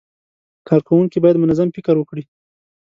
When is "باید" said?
1.23-1.41